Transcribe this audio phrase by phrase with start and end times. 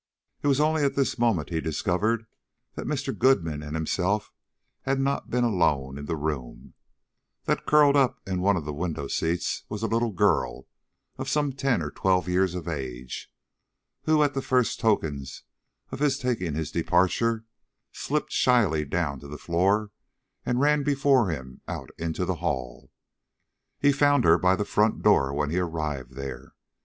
[0.41, 2.25] It was only at this moment he discovered
[2.73, 3.15] that Mr.
[3.15, 4.31] Goodman and himself
[4.81, 6.73] had not been alone in the room;
[7.43, 10.65] that curled up in one of the window seats was a little girl
[11.19, 13.31] of some ten or twelve years of age,
[14.05, 15.43] who at the first tokens
[15.91, 17.45] of his taking his departure
[17.91, 19.91] slipped shyly down to the floor
[20.43, 22.91] and ran before him out into the hall.
[23.79, 26.55] He found her by the front door when he arrived there.